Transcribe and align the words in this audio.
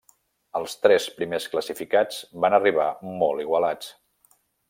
Els 0.59 0.71
tres 0.85 1.05
primers 1.19 1.45
classificats 1.55 2.23
van 2.45 2.57
arribar 2.59 2.89
molt 3.21 3.45
igualats. 3.45 3.93